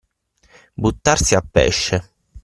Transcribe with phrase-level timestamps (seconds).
[0.81, 1.97] Buttarsi a pesce.